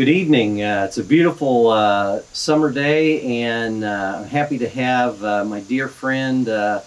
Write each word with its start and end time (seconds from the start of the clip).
Good 0.00 0.08
evening. 0.08 0.62
Uh, 0.62 0.86
it's 0.88 0.96
a 0.96 1.04
beautiful 1.04 1.68
uh, 1.68 2.22
summer 2.32 2.72
day, 2.72 3.42
and 3.42 3.84
uh, 3.84 4.14
I'm 4.16 4.28
happy 4.28 4.56
to 4.56 4.66
have 4.66 5.22
uh, 5.22 5.44
my 5.44 5.60
dear 5.60 5.88
friend 5.88 6.48
uh, 6.48 6.80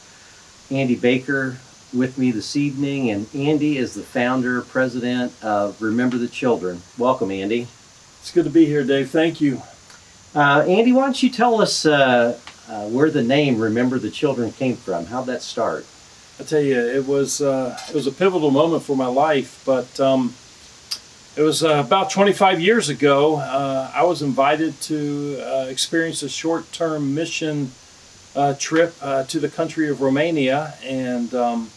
Andy 0.71 0.95
Baker 0.95 1.57
with 1.93 2.17
me 2.17 2.31
this 2.31 2.55
evening. 2.55 3.11
And 3.11 3.27
Andy 3.35 3.77
is 3.77 3.93
the 3.93 4.01
founder, 4.01 4.63
president 4.63 5.31
of 5.43 5.79
Remember 5.79 6.17
the 6.17 6.27
Children. 6.27 6.81
Welcome, 6.97 7.29
Andy. 7.29 7.67
It's 8.19 8.31
good 8.31 8.45
to 8.45 8.49
be 8.49 8.65
here, 8.65 8.83
Dave. 8.83 9.11
Thank 9.11 9.39
you. 9.39 9.61
Uh, 10.33 10.65
Andy, 10.67 10.91
why 10.91 11.03
don't 11.03 11.21
you 11.21 11.29
tell 11.29 11.61
us 11.61 11.85
uh, 11.85 12.39
uh, 12.67 12.87
where 12.87 13.11
the 13.11 13.21
name 13.21 13.59
Remember 13.59 13.99
the 13.99 14.09
Children 14.09 14.51
came 14.53 14.75
from? 14.75 15.05
How'd 15.05 15.27
that 15.27 15.43
start? 15.43 15.85
I 16.39 16.43
tell 16.45 16.61
you, 16.61 16.79
it 16.79 17.05
was 17.05 17.43
uh, 17.43 17.77
it 17.89 17.93
was 17.93 18.07
a 18.07 18.11
pivotal 18.11 18.49
moment 18.49 18.81
for 18.81 18.97
my 18.97 19.05
life. 19.05 19.61
But 19.67 19.99
um, 19.99 20.33
it 21.35 21.41
was 21.41 21.63
uh, 21.63 21.81
about 21.85 22.11
25 22.11 22.61
years 22.61 22.89
ago. 22.89 23.37
Uh, 23.37 23.91
I 23.93 24.03
was 24.03 24.21
invited 24.21 24.79
to 24.81 25.41
uh, 25.41 25.65
experience 25.67 26.21
a 26.21 26.29
short-term 26.29 27.15
mission 27.15 27.71
uh, 28.35 28.53
trip 28.59 28.93
uh, 29.01 29.23
to 29.23 29.39
the 29.39 29.49
country 29.49 29.89
of 29.89 30.01
Romania, 30.01 30.75
and 30.83 31.33
um, 31.33 31.71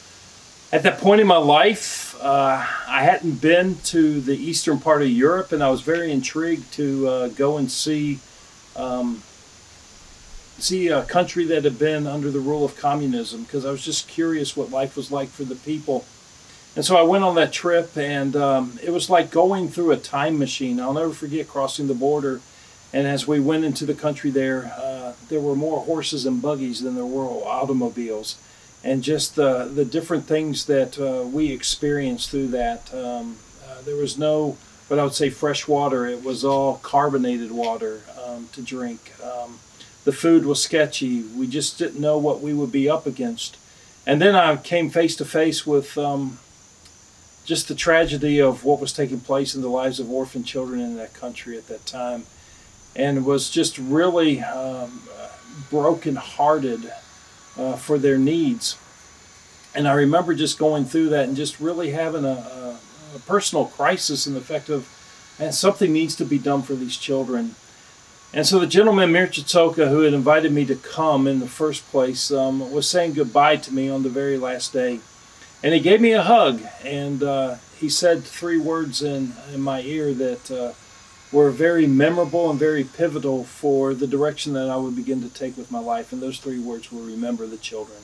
at 0.72 0.82
that 0.82 0.98
point 0.98 1.22
in 1.22 1.26
my 1.26 1.38
life, 1.38 2.14
uh, 2.20 2.66
I 2.88 3.02
hadn't 3.04 3.40
been 3.40 3.76
to 3.84 4.20
the 4.20 4.36
eastern 4.36 4.78
part 4.78 5.00
of 5.00 5.08
Europe, 5.08 5.52
and 5.52 5.62
I 5.62 5.70
was 5.70 5.80
very 5.80 6.12
intrigued 6.12 6.72
to 6.74 7.30
go 7.30 7.56
and 7.56 7.70
see. 7.70 8.20
Um, 8.74 9.22
see 10.58 10.88
a 10.88 11.02
country 11.02 11.44
that 11.44 11.64
had 11.64 11.78
been 11.78 12.06
under 12.06 12.30
the 12.30 12.38
rule 12.40 12.64
of 12.64 12.74
communism 12.78 13.42
because 13.42 13.66
I 13.66 13.70
was 13.70 13.84
just 13.84 14.08
curious 14.08 14.56
what 14.56 14.70
life 14.70 14.96
was 14.96 15.12
like 15.12 15.28
for 15.28 15.44
the 15.44 15.54
people 15.54 16.06
and 16.76 16.84
so 16.84 16.96
I 16.96 17.02
went 17.02 17.24
on 17.24 17.34
that 17.36 17.54
trip, 17.54 17.96
and 17.96 18.36
um, 18.36 18.78
it 18.82 18.90
was 18.90 19.08
like 19.08 19.30
going 19.30 19.68
through 19.68 19.92
a 19.92 19.96
time 19.96 20.38
machine. 20.38 20.78
I'll 20.78 20.92
never 20.92 21.12
forget 21.12 21.48
crossing 21.48 21.88
the 21.88 21.94
border. 21.94 22.42
And 22.92 23.06
as 23.06 23.26
we 23.26 23.40
went 23.40 23.64
into 23.64 23.86
the 23.86 23.94
country 23.94 24.30
there, 24.30 24.72
uh, 24.76 25.14
there 25.28 25.40
were 25.40 25.56
more 25.56 25.80
horses 25.80 26.26
and 26.26 26.40
buggies 26.40 26.82
than 26.82 26.94
there 26.94 27.06
were 27.06 27.24
automobiles. 27.24 28.38
And 28.84 29.02
just 29.02 29.36
the, 29.36 29.64
the 29.64 29.86
different 29.86 30.26
things 30.26 30.66
that 30.66 30.98
uh, 30.98 31.26
we 31.26 31.50
experienced 31.50 32.30
through 32.30 32.48
that. 32.48 32.92
Um, 32.94 33.38
uh, 33.66 33.80
there 33.82 33.96
was 33.96 34.18
no, 34.18 34.56
what 34.88 35.00
I 35.00 35.04
would 35.04 35.14
say, 35.14 35.30
fresh 35.30 35.66
water. 35.66 36.06
It 36.06 36.22
was 36.22 36.44
all 36.44 36.76
carbonated 36.82 37.52
water 37.52 38.02
um, 38.24 38.48
to 38.52 38.62
drink. 38.62 39.12
Um, 39.24 39.58
the 40.04 40.12
food 40.12 40.44
was 40.44 40.62
sketchy. 40.62 41.22
We 41.22 41.46
just 41.46 41.78
didn't 41.78 42.00
know 42.00 42.18
what 42.18 42.40
we 42.40 42.52
would 42.52 42.70
be 42.70 42.88
up 42.88 43.06
against. 43.06 43.56
And 44.06 44.20
then 44.20 44.34
I 44.34 44.56
came 44.56 44.88
face 44.90 45.16
to 45.16 45.24
face 45.24 45.66
with 45.66 45.98
um, 45.98 46.38
just 47.46 47.68
the 47.68 47.74
tragedy 47.74 48.40
of 48.40 48.64
what 48.64 48.80
was 48.80 48.92
taking 48.92 49.20
place 49.20 49.54
in 49.54 49.62
the 49.62 49.68
lives 49.68 50.00
of 50.00 50.10
orphan 50.10 50.44
children 50.44 50.80
in 50.80 50.96
that 50.96 51.14
country 51.14 51.56
at 51.56 51.68
that 51.68 51.86
time, 51.86 52.24
and 52.94 53.24
was 53.24 53.48
just 53.48 53.78
really 53.78 54.42
um, 54.42 55.02
broken-hearted 55.70 56.92
uh, 57.56 57.76
for 57.76 57.98
their 57.98 58.18
needs. 58.18 58.76
And 59.74 59.86
I 59.86 59.92
remember 59.92 60.34
just 60.34 60.58
going 60.58 60.86
through 60.86 61.10
that 61.10 61.28
and 61.28 61.36
just 61.36 61.60
really 61.60 61.90
having 61.90 62.24
a, 62.24 62.28
a, 62.28 62.78
a 63.14 63.18
personal 63.20 63.66
crisis 63.66 64.26
in 64.26 64.34
the 64.34 64.40
fact 64.40 64.68
of, 64.68 64.88
and 65.38 65.54
something 65.54 65.92
needs 65.92 66.16
to 66.16 66.24
be 66.24 66.38
done 66.38 66.62
for 66.62 66.74
these 66.74 66.96
children. 66.96 67.54
And 68.34 68.46
so 68.46 68.58
the 68.58 68.66
gentleman 68.66 69.12
Mirchitsoka, 69.12 69.88
who 69.88 70.00
had 70.00 70.12
invited 70.12 70.52
me 70.52 70.64
to 70.64 70.74
come 70.74 71.26
in 71.26 71.38
the 71.40 71.46
first 71.46 71.86
place, 71.90 72.32
um, 72.32 72.72
was 72.72 72.90
saying 72.90 73.12
goodbye 73.12 73.56
to 73.56 73.72
me 73.72 73.88
on 73.88 74.02
the 74.02 74.08
very 74.08 74.36
last 74.36 74.72
day 74.72 75.00
and 75.62 75.74
he 75.74 75.80
gave 75.80 76.00
me 76.00 76.12
a 76.12 76.22
hug 76.22 76.60
and 76.84 77.22
uh, 77.22 77.56
he 77.78 77.88
said 77.88 78.24
three 78.24 78.58
words 78.58 79.02
in, 79.02 79.32
in 79.52 79.60
my 79.60 79.82
ear 79.82 80.14
that 80.14 80.50
uh, 80.50 80.72
were 81.32 81.50
very 81.50 81.86
memorable 81.86 82.50
and 82.50 82.58
very 82.58 82.84
pivotal 82.84 83.44
for 83.44 83.94
the 83.94 84.06
direction 84.06 84.52
that 84.54 84.70
I 84.70 84.76
would 84.76 84.96
begin 84.96 85.22
to 85.22 85.28
take 85.28 85.56
with 85.56 85.70
my 85.70 85.78
life. 85.78 86.12
And 86.12 86.22
those 86.22 86.38
three 86.38 86.58
words 86.58 86.90
were 86.90 87.02
remember 87.02 87.46
the 87.46 87.56
children. 87.56 87.98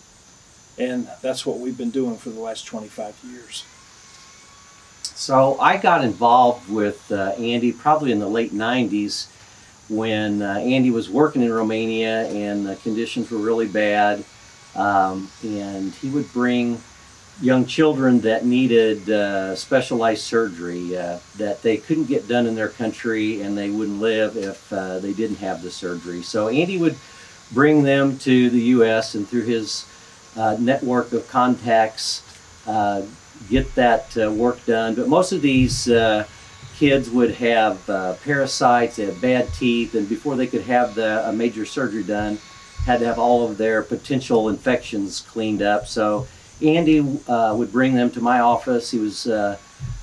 And 0.78 1.08
that's 1.20 1.46
what 1.46 1.58
we've 1.58 1.76
been 1.76 1.90
doing 1.90 2.16
for 2.16 2.30
the 2.30 2.40
last 2.40 2.66
25 2.66 3.16
years. 3.30 3.64
So 5.02 5.58
I 5.60 5.76
got 5.76 6.04
involved 6.04 6.70
with 6.70 7.10
uh, 7.12 7.32
Andy 7.38 7.72
probably 7.72 8.12
in 8.12 8.18
the 8.18 8.28
late 8.28 8.52
90s 8.52 9.28
when 9.88 10.42
uh, 10.42 10.54
Andy 10.54 10.90
was 10.90 11.08
working 11.08 11.42
in 11.42 11.52
Romania 11.52 12.26
and 12.28 12.66
the 12.66 12.76
conditions 12.76 13.30
were 13.30 13.38
really 13.38 13.68
bad. 13.68 14.24
Um, 14.74 15.30
and 15.42 15.94
he 15.94 16.08
would 16.08 16.32
bring 16.32 16.82
young 17.40 17.66
children 17.66 18.20
that 18.20 18.44
needed 18.44 19.08
uh, 19.10 19.56
specialized 19.56 20.22
surgery 20.22 20.96
uh, 20.96 21.18
that 21.36 21.62
they 21.62 21.76
couldn't 21.76 22.04
get 22.04 22.28
done 22.28 22.46
in 22.46 22.54
their 22.54 22.68
country 22.68 23.40
and 23.40 23.56
they 23.56 23.70
wouldn't 23.70 24.00
live 24.00 24.36
if 24.36 24.72
uh, 24.72 24.98
they 24.98 25.12
didn't 25.12 25.36
have 25.36 25.62
the 25.62 25.70
surgery. 25.70 26.22
So 26.22 26.48
Andy 26.48 26.78
would 26.78 26.96
bring 27.52 27.82
them 27.82 28.18
to 28.18 28.50
the 28.50 28.60
U.S. 28.60 29.14
and 29.14 29.26
through 29.26 29.44
his 29.44 29.86
uh, 30.36 30.56
network 30.58 31.12
of 31.12 31.28
contacts 31.28 32.22
uh, 32.66 33.02
get 33.50 33.74
that 33.74 34.16
uh, 34.16 34.30
work 34.30 34.64
done. 34.66 34.94
But 34.94 35.08
most 35.08 35.32
of 35.32 35.42
these 35.42 35.90
kids 36.76 37.10
would 37.10 37.32
have 37.34 37.84
parasites, 38.24 38.96
they 38.96 39.06
had 39.06 39.20
bad 39.20 39.52
teeth, 39.54 39.94
and 39.94 40.08
before 40.08 40.36
they 40.36 40.46
could 40.46 40.62
have 40.62 40.94
the, 40.94 41.28
a 41.28 41.32
major 41.32 41.64
surgery 41.66 42.02
done, 42.02 42.38
had 42.84 43.00
to 43.00 43.06
have 43.06 43.18
all 43.18 43.48
of 43.48 43.58
their 43.58 43.82
potential 43.82 44.48
infections 44.48 45.20
cleaned 45.20 45.62
up. 45.62 45.86
So 45.86 46.26
Andy 46.62 47.00
uh, 47.28 47.54
would 47.56 47.72
bring 47.72 47.94
them 47.94 48.10
to 48.12 48.20
my 48.20 48.40
office. 48.40 48.90
He 48.90 48.98
was, 48.98 49.26
uh, 49.26 49.58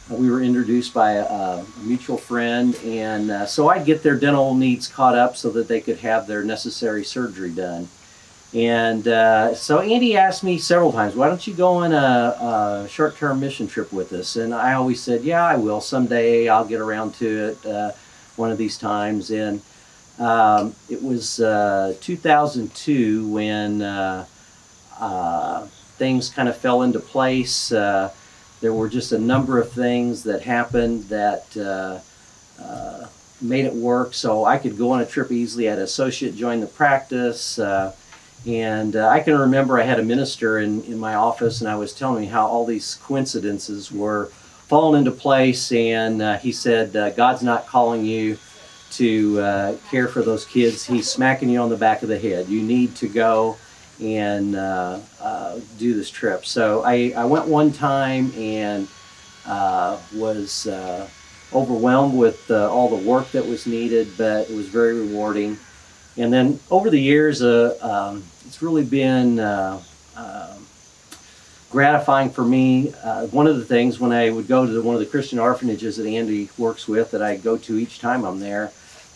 we 0.09 0.29
were 0.29 0.41
introduced 0.41 0.93
by 0.93 1.13
a, 1.13 1.23
a 1.23 1.65
mutual 1.83 2.17
friend, 2.17 2.75
and 2.83 3.31
uh, 3.31 3.45
so 3.45 3.69
I'd 3.69 3.85
get 3.85 4.03
their 4.03 4.17
dental 4.17 4.55
needs 4.55 4.87
caught 4.87 5.15
up 5.15 5.37
so 5.37 5.49
that 5.51 5.67
they 5.67 5.81
could 5.81 5.99
have 5.99 6.27
their 6.27 6.43
necessary 6.43 7.03
surgery 7.03 7.51
done. 7.51 7.87
And 8.53 9.07
uh, 9.07 9.53
so 9.53 9.79
Andy 9.79 10.17
asked 10.17 10.43
me 10.43 10.57
several 10.57 10.91
times, 10.91 11.15
"Why 11.15 11.27
don't 11.27 11.45
you 11.45 11.53
go 11.53 11.75
on 11.75 11.93
a, 11.93 12.85
a, 12.85 12.87
short-term 12.89 13.39
mission 13.39 13.67
trip 13.67 13.93
with 13.93 14.11
us?" 14.11 14.37
And 14.37 14.55
I 14.55 14.73
always 14.73 15.03
said, 15.03 15.23
"Yeah, 15.23 15.45
I 15.45 15.55
will 15.55 15.81
someday. 15.81 16.49
I'll 16.49 16.65
get 16.65 16.81
around 16.81 17.13
to 17.15 17.49
it 17.49 17.65
uh, 17.65 17.91
one 18.37 18.49
of 18.49 18.57
these 18.57 18.75
times." 18.79 19.29
And 19.29 19.61
um, 20.17 20.73
it 20.89 21.03
was 21.03 21.39
uh, 21.39 21.93
2002 22.01 23.27
when 23.27 23.83
things 25.99 26.29
kind 26.29 26.49
of 26.49 26.57
fell 26.57 26.81
into 26.81 26.99
place. 26.99 27.71
Uh, 27.71 28.11
there 28.61 28.73
were 28.73 28.89
just 28.89 29.11
a 29.11 29.19
number 29.19 29.59
of 29.59 29.71
things 29.71 30.23
that 30.23 30.41
happened 30.41 31.03
that 31.05 31.55
uh, 31.55 31.99
uh, 32.61 33.07
made 33.41 33.65
it 33.65 33.73
work 33.73 34.13
so 34.13 34.45
I 34.45 34.57
could 34.57 34.77
go 34.77 34.91
on 34.91 35.01
a 35.01 35.05
trip 35.05 35.31
easily. 35.31 35.67
I 35.67 35.71
had 35.71 35.79
an 35.79 35.85
associate 35.85 36.35
join 36.35 36.61
the 36.61 36.67
practice. 36.67 37.59
Uh, 37.59 37.93
and 38.47 38.95
uh, 38.95 39.07
I 39.09 39.19
can 39.19 39.37
remember 39.37 39.77
I 39.77 39.83
had 39.83 39.99
a 39.99 40.03
minister 40.03 40.59
in, 40.59 40.81
in 40.85 40.97
my 40.97 41.15
office, 41.15 41.59
and 41.59 41.69
I 41.69 41.75
was 41.75 41.93
telling 41.93 42.21
me 42.21 42.27
how 42.27 42.47
all 42.47 42.65
these 42.65 42.95
coincidences 42.95 43.91
were 43.91 44.27
falling 44.67 44.99
into 44.99 45.11
place. 45.11 45.71
And 45.73 46.21
uh, 46.21 46.37
he 46.37 46.53
said, 46.53 46.93
God's 47.17 47.43
not 47.43 47.67
calling 47.67 48.05
you 48.05 48.37
to 48.91 49.77
care 49.91 50.07
for 50.07 50.21
those 50.21 50.45
kids, 50.45 50.85
He's 50.85 51.11
smacking 51.11 51.49
you 51.49 51.59
on 51.59 51.69
the 51.69 51.77
back 51.77 52.01
of 52.01 52.07
the 52.07 52.17
head. 52.17 52.47
You 52.47 52.61
need 52.61 52.95
to 52.97 53.09
go 53.09 53.57
and 54.01 54.55
uh, 54.55 54.99
uh, 55.21 55.59
do 55.77 55.93
this 55.93 56.09
trip. 56.09 56.45
So 56.45 56.83
I, 56.83 57.13
I 57.15 57.25
went 57.25 57.47
one 57.47 57.71
time 57.71 58.31
and 58.35 58.87
uh, 59.45 59.99
was 60.13 60.67
uh, 60.67 61.07
overwhelmed 61.53 62.17
with 62.17 62.49
uh, 62.51 62.71
all 62.71 62.89
the 62.89 63.07
work 63.07 63.31
that 63.31 63.45
was 63.45 63.65
needed, 63.65 64.09
but 64.17 64.49
it 64.49 64.55
was 64.55 64.67
very 64.67 64.99
rewarding. 64.99 65.57
And 66.17 66.31
then 66.31 66.59
over 66.69 66.89
the 66.89 66.99
years, 66.99 67.41
uh, 67.41 67.77
um, 67.81 68.23
it's 68.45 68.61
really 68.61 68.83
been 68.83 69.39
um, 69.39 69.81
gratifying 71.69 72.29
for 72.29 72.43
me. 72.43 72.87
one 73.31 73.47
of 73.47 73.57
the 73.57 73.65
things 73.65 73.99
when 73.99 74.11
I 74.11 74.29
would 74.29 74.47
go 74.47 74.65
to 74.65 74.71
the, 74.71 74.81
one 74.81 74.95
of 74.95 74.99
the 74.99 75.07
Christian 75.07 75.39
orphanages 75.39 75.97
that 75.97 76.07
Andy 76.07 76.49
works 76.57 76.87
with, 76.87 77.11
that 77.11 77.21
I 77.21 77.37
go 77.37 77.57
to 77.57 77.77
each 77.77 77.99
time 77.99 78.25
I'm 78.25 78.39
there, 78.39 78.71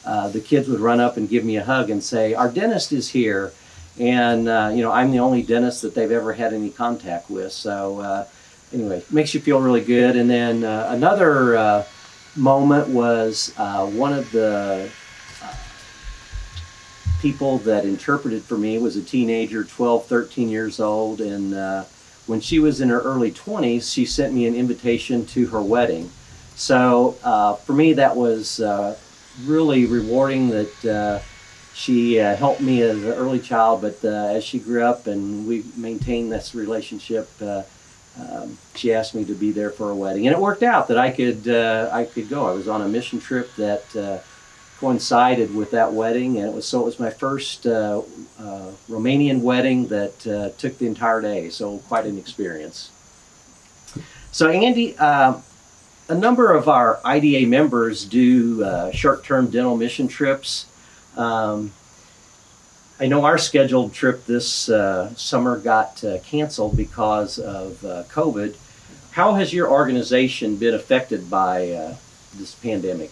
the 0.06 0.41
kids 0.44 0.68
would 0.68 0.80
run 0.80 1.00
up 1.00 1.18
and 1.18 1.30
give 1.30 1.44
me 1.44 1.57
a 1.57 1.63
hug 1.63 1.89
and 1.89 2.03
say, 2.03 2.33
"Our 2.33 2.50
dentist 2.50 2.91
is 2.91 3.09
here." 3.09 3.53
And 4.00 4.48
uh, 4.48 4.72
you 4.74 4.81
know 4.81 4.92
I'm 4.92 5.12
the 5.12 5.19
only 5.19 5.44
dentist 5.44 5.81
that 5.84 5.94
they've 5.95 6.12
ever 6.12 6.34
had 6.34 6.54
any 6.54 6.69
contact 6.69 7.30
with. 7.30 7.51
So 7.51 8.00
uh, 8.00 8.28
anyway, 8.74 9.04
makes 9.12 9.34
you 9.34 9.40
feel 9.40 9.62
really 9.62 9.84
good. 9.84 10.16
And 10.16 10.30
then 10.30 10.63
uh, 10.63 10.88
another 10.90 11.56
uh, 11.56 11.86
moment 12.36 12.90
was 12.90 13.54
uh, 13.57 13.86
one 13.86 14.13
of 14.13 14.31
the 14.31 14.90
uh, 15.42 15.54
people 17.22 17.60
that 17.60 17.86
interpreted 17.86 18.44
for 18.44 18.57
me 18.57 18.78
was 18.78 18.95
a 18.95 19.04
teenager, 19.04 19.63
12, 19.63 20.07
13 20.07 20.50
years 20.50 20.80
old, 20.80 21.22
and 21.22 21.86
when 22.25 22.40
she 22.40 22.57
was 22.57 22.80
in 22.80 22.88
her 22.88 23.01
early 23.01 23.31
20s, 23.31 23.94
she 23.94 24.06
sent 24.06 24.34
me 24.34 24.48
an 24.48 24.56
invitation 24.56 25.25
to 25.25 25.48
her 25.48 25.62
wedding. 25.62 26.10
So 26.56 27.12
for 27.66 27.74
me, 27.74 27.94
that 27.94 28.16
was 28.16 28.62
really 29.44 29.86
rewarding 29.86 30.50
that 30.50 31.22
she 31.73 32.19
uh, 32.19 32.35
helped 32.35 32.61
me 32.61 32.81
as 32.83 33.03
an 33.03 33.13
early 33.13 33.39
child, 33.39 33.81
but 33.81 33.97
uh, 34.03 34.07
as 34.07 34.43
she 34.43 34.59
grew 34.59 34.83
up 34.83 35.07
and 35.07 35.47
we 35.47 35.63
maintained 35.75 36.31
this 36.31 36.53
relationship, 36.53 37.29
uh, 37.41 37.63
um, 38.19 38.59
she 38.75 38.93
asked 38.93 39.15
me 39.15 39.25
to 39.25 39.33
be 39.33 39.51
there 39.51 39.71
for 39.71 39.89
a 39.89 39.95
wedding, 39.95 40.27
and 40.27 40.35
it 40.35 40.39
worked 40.39 40.61
out 40.61 40.87
that 40.89 40.99
I 40.99 41.09
could 41.09 41.47
uh, 41.47 41.89
I 41.91 42.05
could 42.05 42.29
go. 42.29 42.45
I 42.45 42.53
was 42.53 42.67
on 42.67 42.81
a 42.81 42.87
mission 42.87 43.19
trip 43.19 43.55
that 43.55 43.95
uh, 43.95 44.19
coincided 44.79 45.55
with 45.55 45.71
that 45.71 45.93
wedding, 45.93 46.37
and 46.37 46.47
it 46.47 46.53
was 46.53 46.67
so 46.67 46.81
it 46.81 46.85
was 46.85 46.99
my 46.99 47.09
first 47.09 47.65
uh, 47.65 48.03
uh 48.39 48.71
Romanian 48.87 49.41
wedding 49.41 49.87
that 49.87 50.27
uh, 50.27 50.49
took 50.59 50.77
the 50.77 50.85
entire 50.85 51.21
day. 51.21 51.49
So 51.49 51.79
quite 51.79 52.05
an 52.05 52.19
experience. 52.19 52.91
So 54.31 54.47
Andy, 54.47 54.95
uh, 54.97 55.39
a 56.07 56.15
number 56.15 56.53
of 56.53 56.69
our 56.69 56.99
IDA 57.03 57.47
members 57.47 58.05
do 58.05 58.91
short-term 58.93 59.49
dental 59.49 59.75
mission 59.75 60.07
trips. 60.07 60.67
Um, 61.18 61.71
I 63.00 63.07
know 63.07 63.25
our 63.25 63.38
scheduled 63.38 63.94
trip 63.94 64.25
this 64.25 64.69
uh, 64.69 65.13
summer 65.15 65.57
got 65.57 66.04
uh, 66.04 66.19
canceled 66.19 66.77
because 66.77 67.39
of 67.39 67.83
uh, 67.83 68.04
COVID. 68.04 68.56
How 69.12 69.33
has 69.33 69.54
your 69.54 69.69
organization 69.69 70.56
been 70.56 70.74
affected 70.74 71.30
by 71.30 71.71
uh, 71.71 71.95
this 72.36 72.56
pandemic? 72.56 73.12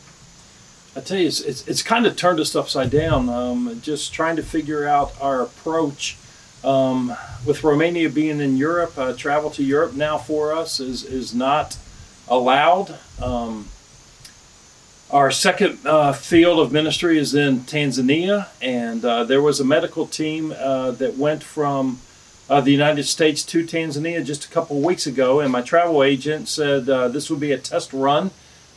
I 0.95 0.99
tell 0.99 1.17
you, 1.17 1.27
it's, 1.27 1.41
it's, 1.41 1.67
it's, 1.67 1.81
kind 1.81 2.05
of 2.05 2.15
turned 2.15 2.39
us 2.39 2.55
upside 2.55 2.89
down. 2.89 3.29
Um, 3.29 3.79
just 3.81 4.13
trying 4.13 4.35
to 4.35 4.43
figure 4.43 4.87
out 4.87 5.13
our 5.21 5.41
approach. 5.41 6.17
Um, 6.63 7.15
with 7.45 7.63
Romania 7.63 8.09
being 8.09 8.39
in 8.39 8.55
Europe, 8.55 8.95
uh, 8.97 9.13
travel 9.13 9.49
to 9.51 9.63
Europe 9.63 9.93
now 9.93 10.17
for 10.17 10.53
us 10.53 10.79
is, 10.79 11.03
is 11.03 11.33
not 11.33 11.77
allowed. 12.27 12.99
Um, 13.21 13.69
our 15.11 15.29
second 15.29 15.79
uh, 15.85 16.13
field 16.13 16.59
of 16.59 16.71
ministry 16.71 17.17
is 17.17 17.35
in 17.35 17.59
Tanzania, 17.61 18.47
and 18.61 19.03
uh, 19.03 19.25
there 19.25 19.41
was 19.41 19.59
a 19.59 19.65
medical 19.65 20.07
team 20.07 20.53
uh, 20.57 20.91
that 20.91 21.17
went 21.17 21.43
from 21.43 21.99
uh, 22.49 22.61
the 22.61 22.71
United 22.71 23.03
States 23.03 23.43
to 23.43 23.65
Tanzania 23.65 24.23
just 24.25 24.45
a 24.45 24.49
couple 24.49 24.77
of 24.77 24.83
weeks 24.83 25.05
ago. 25.05 25.41
And 25.41 25.51
my 25.51 25.61
travel 25.61 26.01
agent 26.01 26.47
said 26.47 26.89
uh, 26.89 27.09
this 27.09 27.29
would 27.29 27.41
be 27.41 27.51
a 27.51 27.57
test 27.57 27.91
run 27.91 28.31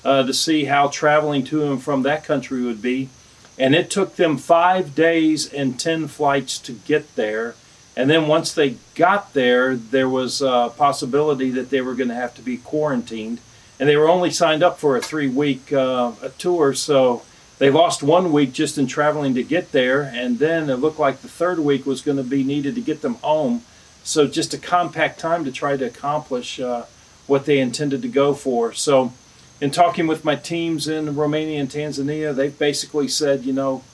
uh, 0.05 0.25
to 0.25 0.35
see 0.35 0.65
how 0.65 0.89
traveling 0.89 1.45
to 1.45 1.71
and 1.71 1.83
from 1.83 2.03
that 2.03 2.25
country 2.25 2.63
would 2.63 2.83
be. 2.83 3.09
And 3.57 3.75
it 3.75 3.89
took 3.89 4.17
them 4.17 4.37
five 4.37 4.95
days 4.95 5.53
and 5.53 5.79
10 5.79 6.09
flights 6.09 6.59
to 6.61 6.73
get 6.73 7.15
there. 7.15 7.55
And 7.97 8.11
then 8.11 8.27
once 8.27 8.53
they 8.53 8.77
got 8.97 9.35
there, 9.35 9.77
there 9.77 10.09
was 10.09 10.43
a 10.43 10.73
possibility 10.77 11.51
that 11.51 11.71
they 11.71 11.81
were 11.81 11.95
going 11.95 12.09
to 12.09 12.15
have 12.17 12.35
to 12.35 12.43
be 12.43 12.57
quarantined 12.57 13.39
and 13.79 13.89
they 13.89 13.97
were 13.97 14.09
only 14.09 14.31
signed 14.31 14.63
up 14.63 14.79
for 14.79 14.97
a 14.97 15.01
three 15.01 15.29
week 15.29 15.73
uh, 15.73 16.13
tour, 16.39 16.75
so 16.75 17.23
they 17.59 17.71
lost 17.71 18.03
one 18.03 18.33
week 18.33 18.53
just 18.53 18.79
in 18.79 18.87
traveling 18.87 19.35
to 19.35 19.43
get 19.43 19.73
there, 19.73 20.03
and 20.03 20.39
then 20.39 20.69
it 20.69 20.77
looked 20.77 20.99
like 20.99 21.21
the 21.21 21.29
third 21.29 21.59
week 21.59 21.87
was 21.87 22.03
going 22.03 22.17
to 22.17 22.25
be 22.25 22.43
needed 22.43 22.75
to 22.75 22.81
get 22.81 23.03
them 23.03 23.15
home. 23.17 23.63
So 24.03 24.27
just 24.27 24.53
a 24.53 24.59
compact 24.59 25.19
time 25.19 25.45
to 25.45 25.53
try 25.53 25.77
to 25.77 25.85
accomplish 25.85 26.61
uh, 26.61 26.85
what 27.27 27.47
they 27.47 27.59
intended 27.59 28.03
to 28.03 28.09
go 28.09 28.35
for. 28.35 28.73
So, 28.73 29.13
in 29.61 29.71
talking 29.71 30.07
with 30.07 30.25
my 30.25 30.35
teams 30.35 30.89
in 30.89 31.15
Romania 31.15 31.61
and 31.61 31.71
Tanzania, 31.71 32.35
they've 32.35 32.59
basically 32.59 33.07
said, 33.07 33.45
you 33.45 33.53
know, 33.53 33.85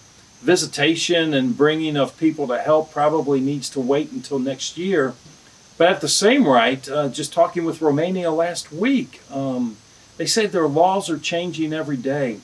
visitation 0.41 1.35
and 1.35 1.57
bringing 1.57 1.97
of 1.97 2.17
people 2.19 2.49
to 2.49 2.59
help 2.59 2.91
probably 2.91 3.41
needs 3.41 3.69
to 3.71 3.81
wait 3.81 4.11
until 4.11 4.39
next 4.39 4.79
year 4.79 5.15
but 5.81 5.89
at 5.89 6.03
the 6.03 6.09
same 6.09 6.47
right, 6.47 6.87
uh, 6.91 7.09
just 7.09 7.33
talking 7.33 7.65
with 7.65 7.81
Romania 7.81 8.31
last 8.31 8.71
week, 8.71 9.23
um, 9.33 9.79
they 10.19 10.27
say 10.27 10.45
their 10.45 10.69
laws 10.69 11.09
are 11.09 11.17
changing 11.17 11.73
every 11.73 11.97
day. 11.97 12.41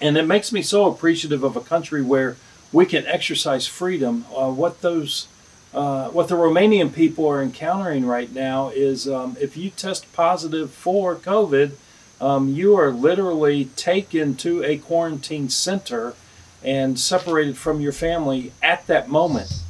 And 0.00 0.16
it 0.16 0.26
makes 0.26 0.50
me 0.50 0.60
so 0.60 0.86
appreciative 0.86 1.44
of 1.44 1.54
a 1.54 1.60
country 1.60 2.02
where 2.02 2.36
we 2.72 2.84
can 2.84 3.06
exercise 3.06 3.68
freedom. 3.68 4.24
Uh, 4.34 4.50
what 4.50 4.80
those 4.80 5.28
uh, 5.72 6.08
what 6.08 6.26
the 6.26 6.34
Romanian 6.34 6.92
people 6.92 7.28
are 7.28 7.40
encountering 7.40 8.06
right 8.06 8.32
now 8.32 8.70
is 8.70 9.08
um, 9.08 9.36
if 9.40 9.56
you 9.56 9.70
test 9.70 10.12
positive 10.12 10.72
for 10.72 11.14
COVID, 11.14 11.74
um, 12.20 12.48
you 12.48 12.74
are 12.74 12.90
literally 12.90 13.66
taken 13.76 14.34
to 14.38 14.64
a 14.64 14.78
quarantine 14.78 15.48
center 15.48 16.16
and 16.64 16.98
separated 16.98 17.56
from 17.56 17.80
your 17.80 17.92
family 17.92 18.50
at 18.60 18.84
that 18.88 19.08
moment. 19.08 19.62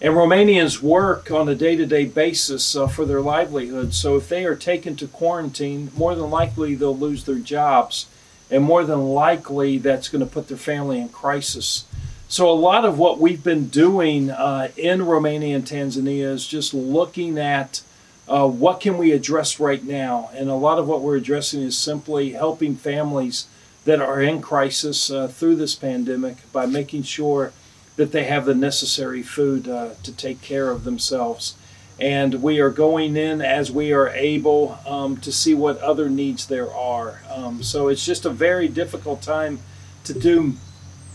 And 0.00 0.14
Romanians 0.14 0.80
work 0.80 1.30
on 1.30 1.48
a 1.48 1.56
day 1.56 1.74
to 1.74 1.84
day 1.84 2.04
basis 2.04 2.76
uh, 2.76 2.86
for 2.86 3.04
their 3.04 3.20
livelihood. 3.20 3.94
So 3.94 4.16
if 4.16 4.28
they 4.28 4.44
are 4.44 4.54
taken 4.54 4.94
to 4.96 5.08
quarantine, 5.08 5.90
more 5.96 6.14
than 6.14 6.30
likely 6.30 6.76
they'll 6.76 6.96
lose 6.96 7.24
their 7.24 7.40
jobs. 7.40 8.06
And 8.50 8.62
more 8.62 8.84
than 8.84 9.08
likely 9.08 9.78
that's 9.78 10.08
going 10.08 10.24
to 10.24 10.32
put 10.32 10.48
their 10.48 10.56
family 10.56 11.00
in 11.00 11.08
crisis. 11.08 11.84
So 12.28 12.48
a 12.48 12.52
lot 12.52 12.84
of 12.84 12.98
what 12.98 13.18
we've 13.18 13.42
been 13.42 13.68
doing 13.68 14.30
uh, 14.30 14.68
in 14.76 15.04
Romania 15.04 15.56
and 15.56 15.64
Tanzania 15.64 16.32
is 16.32 16.46
just 16.46 16.72
looking 16.72 17.36
at 17.38 17.82
uh, 18.28 18.46
what 18.46 18.80
can 18.80 18.98
we 18.98 19.12
address 19.12 19.58
right 19.58 19.82
now. 19.82 20.30
And 20.32 20.48
a 20.48 20.54
lot 20.54 20.78
of 20.78 20.86
what 20.86 21.00
we're 21.00 21.16
addressing 21.16 21.62
is 21.62 21.76
simply 21.76 22.32
helping 22.32 22.76
families 22.76 23.46
that 23.84 24.00
are 24.00 24.20
in 24.20 24.40
crisis 24.42 25.10
uh, 25.10 25.26
through 25.28 25.56
this 25.56 25.74
pandemic 25.74 26.36
by 26.52 26.66
making 26.66 27.02
sure 27.02 27.52
that 27.98 28.12
they 28.12 28.24
have 28.24 28.46
the 28.46 28.54
necessary 28.54 29.24
food 29.24 29.68
uh, 29.68 29.90
to 30.04 30.12
take 30.12 30.40
care 30.40 30.70
of 30.70 30.84
themselves. 30.84 31.56
And 31.98 32.40
we 32.44 32.60
are 32.60 32.70
going 32.70 33.16
in 33.16 33.42
as 33.42 33.72
we 33.72 33.92
are 33.92 34.08
able 34.10 34.78
um, 34.86 35.16
to 35.16 35.32
see 35.32 35.52
what 35.52 35.78
other 35.80 36.08
needs 36.08 36.46
there 36.46 36.72
are. 36.72 37.20
Um, 37.28 37.60
so 37.60 37.88
it's 37.88 38.06
just 38.06 38.24
a 38.24 38.30
very 38.30 38.68
difficult 38.68 39.20
time 39.20 39.58
to 40.04 40.14
do 40.14 40.54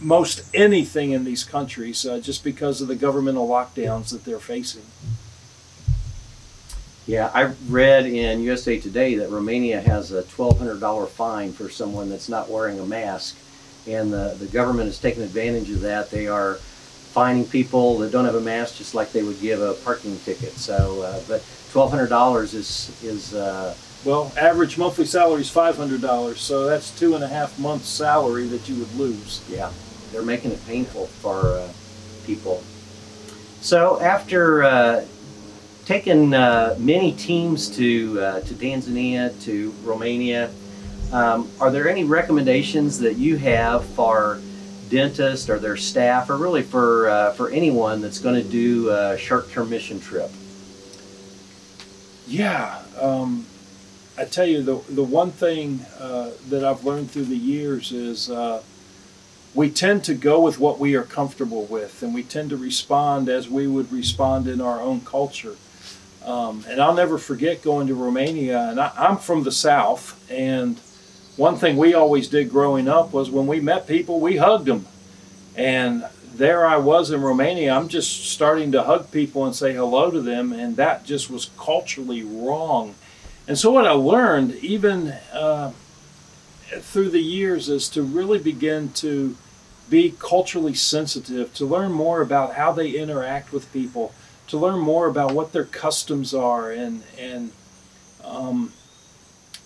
most 0.02 0.44
anything 0.54 1.12
in 1.12 1.24
these 1.24 1.46
countries 1.46 2.06
uh, 2.06 2.20
just 2.20 2.44
because 2.44 2.82
of 2.82 2.90
the 2.90 2.96
governmental 2.96 3.48
lockdowns 3.48 4.10
that 4.10 4.26
they're 4.26 4.38
facing. 4.38 4.84
Yeah, 7.08 7.32
I 7.34 7.54
read 7.70 8.06
in 8.06 8.42
USA 8.42 8.78
Today 8.78 9.16
that 9.16 9.30
Romania 9.30 9.80
has 9.80 10.12
a 10.12 10.22
$1,200 10.22 11.08
fine 11.08 11.54
for 11.54 11.70
someone 11.70 12.10
that's 12.10 12.28
not 12.28 12.50
wearing 12.50 12.78
a 12.80 12.86
mask, 12.86 13.38
and 13.88 14.12
the, 14.12 14.36
the 14.38 14.48
government 14.48 14.90
is 14.90 15.00
taking 15.00 15.24
advantage 15.24 15.70
of 15.70 15.80
that. 15.82 16.12
They 16.12 16.28
are 16.28 16.60
fining 17.13 17.45
people 17.45 18.00
that 18.00 18.12
don't 18.12 18.25
have 18.25 18.36
a 18.36 18.42
mask 18.42 18.77
just 18.77 18.95
like 18.95 19.12
they 19.12 19.21
would 19.21 19.39
give 19.39 19.62
a 19.62 19.74
parking 19.86 20.18
ticket. 20.25 20.54
So, 20.54 21.04
uh, 21.04 21.21
but 21.27 21.45
twelve 21.71 21.92
hundred 21.92 22.10
dollars 22.10 22.54
is 22.54 22.92
is 23.04 23.33
uh, 23.33 23.75
well, 24.04 24.31
average 24.36 24.77
monthly 24.77 25.06
salary 25.06 25.42
is 25.42 25.50
five 25.50 25.77
hundred 25.77 26.01
dollars, 26.01 26.42
so 26.42 26.65
that's 26.65 26.92
two 27.00 27.15
and 27.15 27.24
a 27.24 27.27
half 27.27 27.57
months' 27.60 27.88
salary 27.88 28.48
that 28.48 28.68
you 28.68 28.75
would 28.75 28.94
lose. 28.95 29.42
Yeah, 29.48 29.71
they're 30.12 30.24
making 30.24 30.51
it 30.51 30.65
painful 30.68 31.06
for 31.07 31.57
uh, 31.57 31.69
people. 32.25 32.63
So 33.62 34.01
after 34.01 34.63
uh, 34.63 35.06
taking 35.86 36.33
uh, 36.33 36.75
many 36.80 37.13
teams 37.13 37.69
to 37.77 38.19
uh, 38.19 38.39
to 38.42 38.54
Tanzania 38.56 39.39
to 39.44 39.74
Romania, 39.83 40.50
um, 41.12 41.50
are 41.62 41.69
there 41.69 41.88
any 41.88 42.04
recommendations 42.04 42.98
that 43.00 43.18
you 43.18 43.38
have 43.38 43.86
for 43.86 44.41
dentist 44.94 45.50
or 45.50 45.58
their 45.58 45.76
staff, 45.76 46.30
or 46.30 46.38
really 46.38 46.62
for 46.62 47.10
uh, 47.10 47.34
for 47.34 47.50
anyone 47.50 48.00
that's 48.02 48.20
going 48.20 48.36
to 48.36 48.48
do 48.48 48.90
a 48.90 49.18
short-term 49.18 49.70
mission 49.70 50.00
trip? 50.00 50.32
Yeah, 52.28 52.82
um, 53.02 53.46
I 54.18 54.26
tell 54.26 54.46
you 54.46 54.62
the 54.62 54.78
the 54.94 55.04
one 55.04 55.32
thing 55.32 55.86
uh, 56.00 56.32
that 56.50 56.64
I've 56.64 56.86
learned 56.86 57.10
through 57.12 57.26
the 57.26 57.44
years 57.56 57.92
is 57.92 58.30
uh, 58.30 58.62
we 59.56 59.70
tend 59.70 60.04
to 60.06 60.14
go 60.14 60.40
with 60.40 60.60
what 60.60 60.80
we 60.80 60.96
are 60.96 61.04
comfortable 61.04 61.66
with, 61.66 62.04
and 62.04 62.14
we 62.14 62.24
tend 62.24 62.50
to 62.52 62.58
respond 62.58 63.30
as 63.30 63.50
we 63.50 63.68
would 63.68 63.92
respond 63.92 64.48
in 64.48 64.62
our 64.62 64.80
own 64.80 65.02
culture. 65.02 65.56
Um, 66.24 66.64
and 66.70 66.80
I'll 66.80 66.94
never 66.94 67.18
forget 67.18 67.62
going 67.62 67.88
to 67.88 67.96
Romania, 67.96 68.70
and 68.70 68.80
I, 68.80 68.92
I'm 68.96 69.18
from 69.18 69.44
the 69.44 69.52
South, 69.52 70.06
and 70.32 70.80
one 71.36 71.56
thing 71.56 71.78
we 71.78 71.94
always 71.94 72.28
did 72.28 72.50
growing 72.50 72.88
up 72.88 73.12
was 73.12 73.30
when 73.30 73.48
we 73.48 73.60
met 73.60 73.88
people, 73.88 74.20
we 74.20 74.38
hugged 74.38 74.66
them. 74.66 74.86
And 75.56 76.06
there 76.34 76.66
I 76.66 76.78
was 76.78 77.12
in 77.12 77.22
Romania. 77.22 77.74
I'm 77.74 77.90
just 77.90 78.30
starting 78.30 78.72
to 78.72 78.84
hug 78.84 79.12
people 79.12 79.46
and 79.46 79.56
say 79.56 79.74
hello 79.74 80.10
to 80.12 80.22
them, 80.22 80.52
and 80.52 80.75
that 80.78 81.06
just 81.06 81.30
was 81.30 81.50
culturally 81.58 82.24
wrong. 82.24 82.96
And 83.48 83.58
so, 83.58 83.72
what 83.72 83.86
I 83.86 83.92
learned, 83.92 84.56
even 84.56 85.10
uh, 85.32 85.72
through 86.80 87.10
the 87.10 87.22
years, 87.22 87.70
is 87.70 87.90
to 87.90 88.02
really 88.02 88.40
begin 88.40 88.92
to 88.94 89.36
be 89.90 90.16
culturally 90.18 90.74
sensitive, 90.74 91.54
to 91.56 91.66
learn 91.66 91.92
more 91.92 92.22
about 92.22 92.56
how 92.56 92.72
they 92.72 92.92
interact 92.92 93.52
with 93.52 93.72
people, 93.72 94.13
to 94.48 94.58
learn 94.58 94.80
more 94.80 95.08
about 95.08 95.34
what 95.34 95.52
their 95.52 95.66
customs 95.66 96.34
are, 96.34 96.72
and 96.72 97.04
and 97.20 97.52
um, 98.24 98.74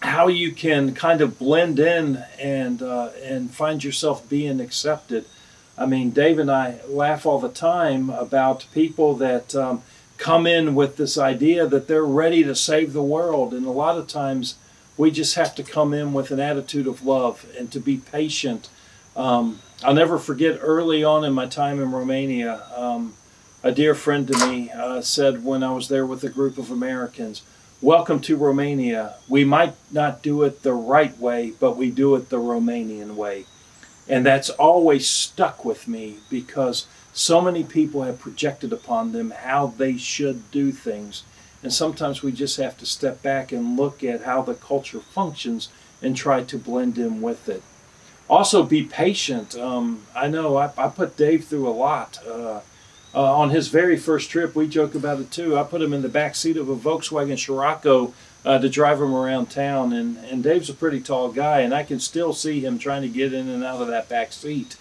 how 0.02 0.28
you 0.28 0.52
can 0.52 0.94
kind 0.94 1.22
of 1.22 1.40
blend 1.40 1.80
in 1.80 2.24
and 2.40 2.82
uh, 2.82 3.10
and 3.24 3.52
find 3.52 3.84
yourself 3.84 4.28
being 4.30 4.60
accepted. 4.62 5.26
I 5.78 5.86
mean, 5.86 6.12
Dave 6.12 6.40
and 6.40 6.52
I 6.52 6.80
laugh 6.88 7.26
all 7.26 7.40
the 7.40 7.50
time 7.50 8.10
about 8.10 8.66
people 8.74 9.16
that 9.16 9.56
um, 9.56 9.84
come 10.18 10.48
in 10.48 10.76
with 10.76 10.98
this 10.98 11.18
idea 11.18 11.68
that 11.68 11.88
they're 11.88 12.06
ready 12.06 12.44
to 12.44 12.56
save 12.56 12.94
the 12.94 13.04
world, 13.04 13.54
and 13.54 13.66
a 13.66 13.72
lot 13.72 13.98
of 13.98 14.08
times 14.08 14.56
we 14.98 15.12
just 15.12 15.36
have 15.36 15.54
to 15.56 15.64
come 15.64 15.94
in 15.94 16.14
with 16.14 16.32
an 16.32 16.40
attitude 16.40 16.88
of 16.88 17.06
love 17.06 17.46
and 17.58 17.72
to 17.72 17.80
be 17.80 17.98
patient. 17.98 18.70
Um, 19.16 19.60
I'll 19.84 19.94
never 19.94 20.18
forget 20.18 20.60
early 20.62 21.04
on 21.04 21.24
in 21.24 21.34
my 21.34 21.46
time 21.46 21.80
in 21.82 21.92
Romania, 21.92 22.64
um, 22.76 23.14
a 23.64 23.72
dear 23.72 23.94
friend 23.94 24.28
to 24.28 24.48
me 24.48 24.72
uh, 24.72 25.02
said 25.02 25.44
when 25.44 25.64
I 25.64 25.72
was 25.72 25.88
there 25.88 26.06
with 26.06 26.24
a 26.24 26.30
group 26.30 26.58
of 26.58 26.72
Americans, 26.72 27.44
Welcome 27.84 28.22
to 28.22 28.36
Romania. 28.38 29.18
We 29.30 29.46
might 29.46 29.76
not 29.92 30.24
do 30.24 30.42
it 30.42 30.64
the 30.64 30.74
right 30.74 31.16
way, 31.20 31.54
but 31.60 31.78
we 31.78 31.92
do 31.92 32.16
it 32.16 32.30
the 32.30 32.40
Romanian 32.40 33.14
way. 33.14 33.46
And 34.10 34.26
that's 34.26 34.50
always 34.50 35.08
stuck 35.08 35.64
with 35.64 35.88
me 35.88 36.18
because 36.28 36.88
so 37.14 37.40
many 37.40 37.64
people 37.64 38.02
have 38.02 38.18
projected 38.18 38.74
upon 38.74 39.12
them 39.12 39.30
how 39.30 39.68
they 39.68 39.96
should 39.96 40.50
do 40.50 40.72
things. 40.72 41.22
And 41.62 41.72
sometimes 41.72 42.24
we 42.24 42.32
just 42.32 42.58
have 42.58 42.80
to 42.80 42.86
step 42.88 43.22
back 43.22 43.52
and 43.52 43.78
look 43.78 44.04
at 44.04 44.24
how 44.24 44.42
the 44.42 44.56
culture 44.56 45.00
functions 45.00 45.70
and 46.02 46.18
try 46.18 46.42
to 46.46 46.58
blend 46.58 46.98
in 46.98 47.22
with 47.22 47.48
it. 47.48 47.62
Also, 48.28 48.64
be 48.64 48.82
patient. 48.82 49.56
Um, 49.56 50.08
I 50.16 50.30
know 50.30 50.58
I, 50.58 50.72
I, 50.76 50.88
put 50.88 51.16
Dave 51.16 51.46
through 51.46 51.68
a 51.68 51.70
lot. 51.70 52.18
Uh, 52.28 52.62
uh, 53.18 53.36
on 53.36 53.50
his 53.50 53.70
very 53.70 53.98
first 53.98 54.30
trip, 54.30 54.54
we 54.56 54.68
joke 54.68 54.94
about 54.94 55.20
it 55.20 55.32
too. 55.32 55.58
I 55.58 55.64
put 55.64 55.82
him 55.82 55.92
in 55.92 56.04
the 56.04 56.08
back 56.08 56.36
seat 56.36 56.56
of 56.56 56.70
a 56.70 56.76
Volkswagen 56.76 57.36
Scirocco 57.36 58.14
uh, 58.46 58.60
to 58.60 58.70
drive 58.70 59.02
him 59.02 59.16
around 59.16 59.48
town, 59.48 59.92
and, 59.92 60.18
and 60.18 60.44
Dave's 60.44 60.70
a 60.70 60.74
pretty 60.76 61.02
tall 61.02 61.32
guy, 61.32 61.62
and 61.62 61.74
I 61.74 61.82
can 61.82 62.00
still 62.00 62.32
see 62.32 62.60
him 62.60 62.78
trying 62.78 63.02
to 63.02 63.08
get 63.08 63.34
in 63.34 63.50
and 63.50 63.64
out 63.64 63.82
of 63.82 63.88
that 63.88 64.08
back 64.08 64.34
seat 64.34 64.78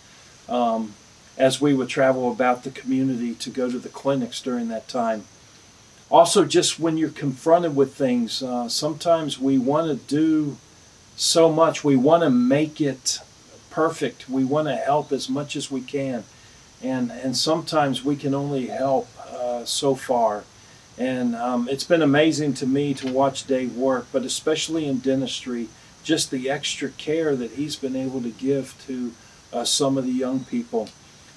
um, 0.51 0.93
as 1.39 1.63
we 1.63 1.73
would 1.73 1.89
travel 1.89 2.31
about 2.31 2.63
the 2.63 2.71
community 2.71 3.35
to 3.37 3.49
go 3.49 3.71
to 3.71 3.79
the 3.79 3.89
clinics 3.89 4.43
during 4.43 4.69
that 4.69 4.87
time. 4.87 5.25
Also, 6.11 6.45
just 6.45 6.79
when 6.79 6.99
you're 6.99 7.09
confronted 7.09 7.75
with 7.75 7.95
things, 7.95 8.43
uh, 8.43 8.69
sometimes 8.69 9.41
we 9.41 9.57
want 9.57 9.87
to 9.89 10.15
do 10.15 10.59
so 11.17 11.51
much. 11.51 11.83
We 11.83 11.97
want 11.97 12.23
to 12.23 12.29
make 12.29 12.83
it 12.83 13.19
perfect. 13.71 14.29
We 14.29 14.45
want 14.45 14.69
to 14.69 14.77
help 14.77 15.11
as 15.11 15.31
much 15.31 15.57
as 15.57 15.71
we 15.71 15.81
can 15.81 16.25
and 16.83 17.11
and 17.11 17.37
sometimes 17.37 18.05
we 18.05 18.17
can 18.17 18.35
only 18.35 18.67
help 18.67 19.09
uh, 19.29 19.65
so 19.65 19.95
far. 19.95 20.45
And 20.99 21.37
um, 21.37 21.69
it's 21.69 21.85
been 21.85 22.03
amazing 22.03 22.55
to 22.55 22.67
me 22.67 22.95
to 22.95 23.13
watch 23.13 23.47
Dave 23.47 23.77
work, 23.77 24.07
but 24.13 24.23
especially 24.23 24.87
in 24.87 24.99
dentistry, 25.01 25.69
just 26.03 26.31
the 26.31 26.49
extra 26.49 26.89
care 26.89 27.37
that 27.37 27.53
he's 27.53 27.77
been 27.77 27.95
able 27.95 28.23
to 28.23 28.31
give 28.31 28.75
to 28.87 29.13
uh, 29.53 29.65
some 29.65 29.99
of 29.99 30.07
the 30.07 30.13
young 30.13 30.45
people. 30.45 30.89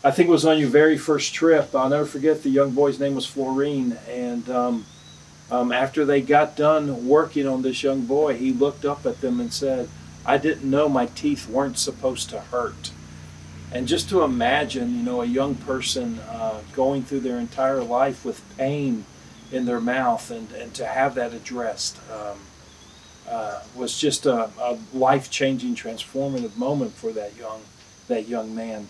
I 0.01 0.11
think 0.11 0.29
it 0.29 0.31
was 0.31 0.45
on 0.45 0.59
your 0.59 0.69
very 0.69 0.97
first 0.97 1.33
trip. 1.33 1.75
I'll 1.75 1.89
never 1.89 2.05
forget 2.05 2.41
the 2.41 2.49
young 2.49 2.71
boy's 2.71 2.99
name 2.99 3.15
was 3.15 3.25
Florine, 3.25 3.97
and 4.07 4.49
um, 4.49 4.85
um, 5.51 5.73
after 5.73 6.05
they 6.05 6.21
got 6.21 6.55
done 6.55 7.05
working 7.07 7.45
on 7.45 7.63
this 7.63 7.83
young 7.83 8.05
boy, 8.05 8.37
he 8.37 8.53
looked 8.53 8.85
up 8.85 9.05
at 9.05 9.19
them 9.19 9.41
and 9.41 9.51
said, 9.51 9.89
"I 10.25 10.37
didn't 10.37 10.69
know 10.69 10.87
my 10.87 11.07
teeth 11.07 11.49
weren't 11.49 11.77
supposed 11.77 12.29
to 12.29 12.39
hurt." 12.39 12.91
And 13.71 13.87
just 13.87 14.09
to 14.09 14.23
imagine, 14.23 14.95
you 14.95 15.03
know, 15.03 15.21
a 15.21 15.25
young 15.25 15.55
person 15.55 16.19
uh, 16.29 16.61
going 16.73 17.03
through 17.03 17.19
their 17.19 17.37
entire 17.37 17.83
life 17.83 18.25
with 18.25 18.41
pain 18.57 19.05
in 19.51 19.65
their 19.65 19.79
mouth 19.79 20.31
and, 20.31 20.51
and 20.51 20.73
to 20.73 20.85
have 20.85 21.15
that 21.15 21.33
addressed 21.33 21.97
um, 22.11 22.39
uh, 23.29 23.61
was 23.75 23.97
just 23.97 24.25
a, 24.25 24.49
a 24.59 24.77
life-changing, 24.93 25.75
transformative 25.75 26.57
moment 26.57 26.93
for 26.93 27.11
that 27.11 27.35
young 27.37 27.61
that 28.07 28.27
young 28.27 28.55
man. 28.55 28.87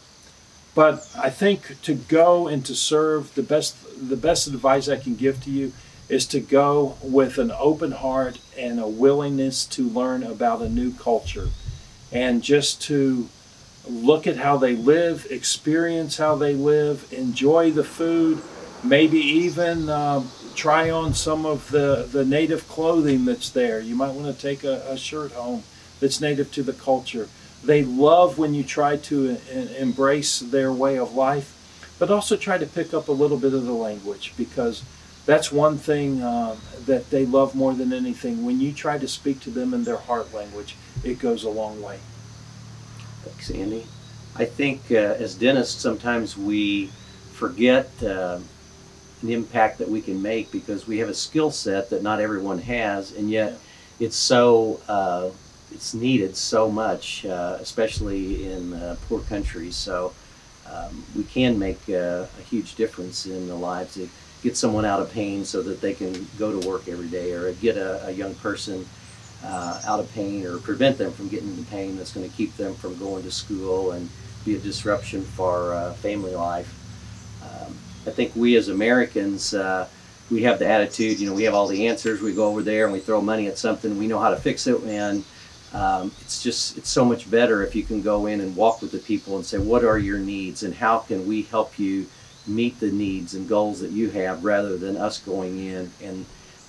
But 0.76 1.10
I 1.18 1.30
think 1.30 1.82
to 1.82 1.96
go 1.96 2.48
and 2.48 2.66
to 2.66 2.74
serve, 2.74 3.36
the 3.36 3.44
best 3.44 3.76
the 4.10 4.16
best 4.16 4.48
advice 4.48 4.88
I 4.88 4.96
can 4.96 5.16
give 5.16 5.44
to 5.44 5.50
you 5.50 5.74
is 6.08 6.26
to 6.28 6.40
go 6.40 6.96
with 7.04 7.38
an 7.38 7.52
open 7.52 7.92
heart 7.92 8.40
and 8.58 8.80
a 8.80 8.88
willingness 8.88 9.66
to 9.66 9.84
learn 9.84 10.24
about 10.24 10.62
a 10.62 10.70
new 10.70 10.94
culture, 10.94 11.50
and 12.12 12.42
just 12.42 12.82
to 12.84 13.28
look 13.90 14.28
at 14.28 14.38
how 14.38 14.58
they 14.58 14.76
live, 14.76 15.28
experience 15.30 16.18
how 16.18 16.36
they 16.36 16.54
live, 16.54 17.12
enjoy 17.12 17.72
the 17.72 17.84
food, 17.84 18.42
maybe 18.84 19.18
even 19.18 19.90
um, 19.90 20.30
try 20.56 20.90
on 20.90 21.14
some 21.14 21.46
of 21.46 21.70
the, 21.72 22.08
the 22.12 22.24
native 22.24 22.68
clothing 22.68 23.26
that's 23.26 23.50
there. 23.50 23.80
You 23.80 23.96
might 23.96 24.14
want 24.14 24.34
to 24.34 24.42
take 24.42 24.64
a, 24.64 24.84
a 24.90 24.98
shirt 24.98 25.32
home 25.32 25.64
that's 26.00 26.22
native 26.22 26.52
to 26.54 26.64
the 26.64 26.74
culture. 26.74 27.28
They 27.64 27.84
love 27.84 28.38
when 28.38 28.54
you 28.54 28.64
try 28.64 28.98
to 28.98 29.38
embrace 29.78 30.40
their 30.40 30.72
way 30.72 30.98
of 30.98 31.14
life, 31.14 31.56
but 32.00 32.10
also 32.10 32.38
try 32.38 32.58
to 32.58 32.66
pick 32.66 32.94
up 32.94 33.10
a 33.10 33.12
little 33.12 33.38
bit 33.38 33.54
of 33.54 33.66
the 33.66 33.74
language 33.74 34.34
because 34.38 34.84
that's 35.26 35.52
one 35.52 35.78
thing 35.78 36.24
um, 36.24 36.58
that 36.86 37.10
they 37.10 37.26
love 37.26 37.54
more 37.56 37.74
than 37.74 37.92
anything. 37.92 38.46
When 38.46 38.62
you 38.62 38.72
try 38.72 38.98
to 38.98 39.08
speak 39.08 39.42
to 39.42 39.50
them 39.50 39.74
in 39.74 39.84
their 39.84 39.98
heart 39.98 40.34
language, 40.34 40.76
it 41.04 41.20
goes 41.20 41.44
a 41.44 41.50
long 41.50 41.82
way. 41.82 42.00
Thanks, 43.24 43.50
Andy. 43.52 43.86
I 44.36 44.46
think 44.46 44.82
uh, 44.92 44.96
as 44.96 45.36
dentists, 45.36 45.82
sometimes 45.82 46.38
we 46.38 46.88
forget 47.34 47.90
uh, 48.04 48.40
the 49.22 49.34
impact 49.34 49.80
that 49.80 49.90
we 49.90 50.02
can 50.02 50.22
make 50.22 50.52
because 50.52 50.88
we 50.88 51.00
have 51.00 51.10
a 51.10 51.14
skill 51.14 51.52
set 51.52 51.90
that 51.90 52.04
not 52.04 52.20
everyone 52.22 52.60
has, 52.60 53.12
and 53.12 53.30
yet 53.30 53.60
it's 54.00 54.16
so 54.16 54.80
uh, 54.88 55.30
it's 55.72 55.94
needed 55.94 56.36
so 56.36 56.70
much, 56.72 57.26
uh, 57.26 57.58
especially 57.60 58.52
in 58.52 58.74
uh, 58.74 58.96
poor 59.08 59.20
countries. 59.22 59.76
So 59.76 60.14
um, 60.72 61.04
we 61.16 61.24
can 61.24 61.60
make 61.60 61.80
uh, 61.90 62.26
a 62.40 62.42
huge 62.50 62.76
difference 62.76 63.26
in 63.26 63.48
the 63.48 63.56
lives. 63.56 63.96
To 63.96 64.10
get 64.42 64.56
someone 64.56 64.86
out 64.86 65.02
of 65.02 65.12
pain 65.12 65.44
so 65.44 65.62
that 65.62 65.82
they 65.82 65.94
can 65.94 66.26
go 66.38 66.58
to 66.58 66.68
work 66.68 66.88
every 66.88 67.08
day, 67.08 67.34
or 67.34 67.52
get 67.54 67.76
a, 67.76 68.08
a 68.08 68.12
young 68.12 68.36
person 68.36 68.86
uh, 69.44 69.82
out 69.86 70.00
of 70.00 70.12
pain 70.14 70.46
or 70.46 70.58
prevent 70.58 70.98
them 70.98 71.12
from 71.12 71.28
getting 71.30 71.50
into 71.50 71.64
pain 71.70 71.98
that's 71.98 72.14
going 72.14 72.30
to 72.30 72.36
keep 72.36 72.56
them 72.58 72.76
from 72.76 72.98
going 72.98 73.24
to 73.24 73.32
school 73.32 73.92
and 73.92 74.10
be 74.46 74.56
a 74.56 74.60
disruption 74.60 75.24
for 75.24 75.74
uh, 75.74 75.94
family 75.94 76.34
life. 76.34 76.74
Um, 77.44 77.74
I 78.08 78.12
think 78.12 78.36
we 78.36 78.56
as 78.56 78.70
Americans, 78.70 79.54
uh, 79.54 79.88
we 80.32 80.44
have 80.44 80.60
the 80.60 80.68
attitude, 80.68 81.20
you 81.20 81.28
know, 81.28 81.34
we 81.34 81.44
have 81.44 81.54
all 81.54 81.68
the 81.68 81.88
answers. 81.88 82.22
We 82.22 82.34
go 82.34 82.48
over 82.48 82.62
there 82.62 82.86
and 82.86 82.94
we 82.94 83.00
throw 83.00 83.22
money 83.22 83.48
at 83.48 83.58
something. 83.58 83.98
We 83.98 84.08
know 84.08 84.20
how 84.20 84.30
to 84.30 84.38
fix 84.38 84.68
it, 84.68 84.82
and 84.84 85.24
um, 85.74 86.12
it's 86.22 86.42
just 86.44 86.78
it's 86.78 86.90
so 86.90 87.04
much 87.04 87.30
better 87.30 87.64
if 87.64 87.76
you 87.76 87.84
can 87.84 88.02
go 88.02 88.28
in 88.28 88.42
and 88.42 88.56
walk 88.56 88.82
with 88.82 88.92
the 88.92 89.00
people 89.00 89.38
and 89.38 89.46
say, 89.46 89.58
what 89.58 89.84
are 89.84 89.98
your 89.98 90.20
needs, 90.20 90.64
and 90.64 90.74
how 90.74 91.00
can 91.00 91.28
we 91.28 91.44
help 91.44 91.80
you 91.80 92.06
meet 92.48 92.80
the 92.80 92.92
needs 92.92 93.34
and 93.36 93.48
goals 93.48 93.80
that 93.80 93.92
you 93.92 94.10
have, 94.10 94.44
rather 94.44 94.78
than 94.78 94.98
us 94.98 95.20
going 95.20 95.60
in 95.66 95.92
and 96.02 96.26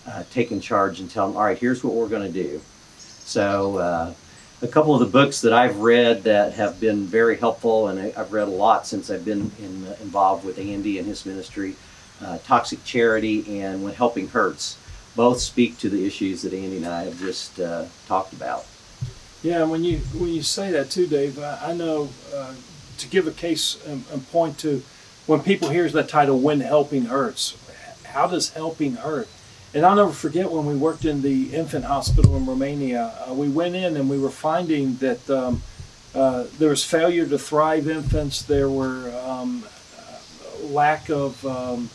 uh, 0.07 0.25
taking 0.31 0.61
charge 0.61 1.01
and 1.01 1.11
telling, 1.11 1.37
all 1.37 1.45
right, 1.45 1.59
here's 1.59 1.85
what 1.85 1.95
we're 1.95 2.09
going 2.09 2.33
to 2.33 2.43
do. 2.43 2.61
So, 2.99 3.79
uh, 3.79 4.15
a 4.63 4.69
couple 4.69 4.95
of 4.95 5.01
the 5.01 5.07
books 5.07 5.41
that 5.41 5.53
I've 5.53 5.79
read 5.79 6.25
that 6.25 6.53
have 6.53 6.81
been 6.81 7.07
very 7.07 7.37
helpful, 7.37 7.89
and 7.89 7.99
I, 7.99 8.11
have 8.11 8.33
read 8.33 8.49
a 8.49 8.51
lot 8.51 8.87
since 8.87 9.11
I've 9.11 9.25
been 9.25 9.51
in, 9.59 9.87
uh, 9.87 9.97
involved 10.03 10.45
with 10.45 10.59
Andy 10.59 10.99
and 10.99 11.07
his 11.07 11.25
ministry, 11.25 11.77
uh, 12.23 12.39
Toxic 12.45 12.85
Charity 12.85 13.61
and 13.63 13.83
When 13.83 13.95
Helping 13.95 14.29
Hurts, 14.29 14.77
both 15.17 15.41
speak 15.41 15.79
to 15.79 15.89
the 15.89 16.07
issues 16.07 16.43
that 16.43 16.53
Andy 16.53 16.77
and 16.77 16.87
I 16.87 17.05
have 17.05 17.19
just 17.19 17.59
uh, 17.59 17.87
talked 18.07 18.33
about. 18.33 18.67
Yeah, 19.43 19.65
when 19.65 19.85
you 19.85 19.99
when 20.19 20.29
you 20.29 20.43
say 20.43 20.71
that 20.73 20.91
too, 20.91 21.07
Dave, 21.07 21.39
I, 21.39 21.71
I 21.71 21.73
know 21.73 22.11
to 22.99 23.09
give 23.09 23.27
a 23.27 23.31
case 23.31 23.79
and 23.87 24.31
point 24.31 24.59
to 24.59 24.83
when 25.27 25.43
people 25.43 25.71
hear 25.71 25.89
that 25.89 26.11
title, 26.11 26.39
"When 26.39 26.61
Helping 26.61 27.07
Hurts," 27.07 27.57
how 28.05 28.27
does 28.27 28.51
helping 28.51 28.97
hurt? 28.97 29.29
And 29.73 29.87
I'll 29.87 29.95
never 29.95 30.13
forget 30.13 30.51
when 30.51 30.67
we 30.67 30.75
worked 30.75 31.05
in 31.05 31.23
the 31.23 31.55
infant 31.55 31.85
hospital 31.85 32.37
in 32.37 32.45
Romania. 32.45 33.13
Uh, 33.29 33.35
we 33.35 33.49
went 33.49 33.77
in 33.77 33.97
and 33.97 34.11
we 34.11 34.19
were 34.19 34.31
finding 34.31 34.97
that 34.97 35.31
um, 35.31 35.63
uh, 36.15 36.45
there 36.59 36.71
was 36.71 36.85
failure 36.85 37.27
to 37.27 37.39
thrive 37.39 37.89
infants. 37.89 38.43
There 38.43 38.69
were 38.69 39.13
um, 39.25 39.65
lack 40.63 41.09
of 41.09 41.45
um, 41.47 41.91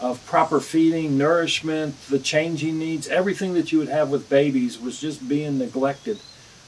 of 0.00 0.24
proper 0.26 0.60
feeding, 0.60 1.18
nourishment, 1.18 2.00
the 2.08 2.18
changing 2.18 2.78
needs, 2.78 3.08
everything 3.08 3.54
that 3.54 3.72
you 3.72 3.78
would 3.78 3.88
have 3.88 4.10
with 4.10 4.28
babies 4.28 4.80
was 4.80 5.00
just 5.00 5.28
being 5.28 5.58
neglected. 5.58 6.20